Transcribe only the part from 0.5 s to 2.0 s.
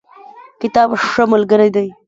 کتاب ښه ملګری دی